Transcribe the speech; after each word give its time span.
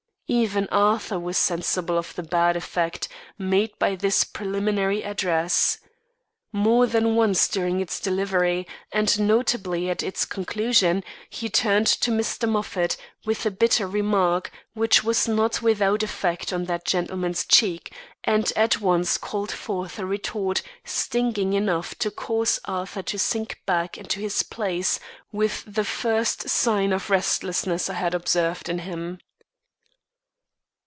Even 0.33 0.69
Arthur 0.71 1.19
was 1.19 1.37
sensible 1.37 1.97
of 1.97 2.15
the 2.15 2.23
bad 2.23 2.55
effect 2.55 3.09
made 3.37 3.77
by 3.77 3.97
this 3.97 4.23
preliminary 4.23 5.03
address. 5.03 5.77
More 6.53 6.87
than 6.87 7.15
once 7.15 7.49
during 7.49 7.81
its 7.81 7.99
delivery 7.99 8.65
and 8.93 9.19
notably 9.19 9.89
at 9.89 10.01
its 10.01 10.23
conclusion, 10.23 11.03
he 11.29 11.49
turned 11.49 11.87
to 11.87 12.11
Mr. 12.11 12.47
Moffat, 12.47 12.95
with 13.25 13.45
a 13.45 13.51
bitter 13.51 13.85
remark, 13.85 14.51
which 14.73 15.03
was 15.03 15.27
not 15.27 15.61
without 15.61 16.01
effect 16.01 16.53
on 16.53 16.63
that 16.63 16.85
gentleman's 16.85 17.43
cheek, 17.43 17.91
and 18.23 18.53
at 18.55 18.79
once 18.79 19.17
called 19.17 19.51
forth 19.51 19.99
a 19.99 20.05
retort 20.05 20.61
stinging 20.85 21.51
enough 21.51 21.93
to 21.99 22.09
cause 22.09 22.57
Arthur 22.63 23.01
to 23.01 23.19
sink 23.19 23.59
back 23.65 23.97
into 23.97 24.21
his 24.21 24.43
place, 24.43 24.97
with 25.33 25.65
the 25.67 25.83
first 25.83 26.47
sign 26.47 26.93
of 26.93 27.09
restlessness 27.09 27.89
I 27.89 27.95
had 27.95 28.13
observed 28.15 28.69
in 28.69 28.79
him. 28.79 29.19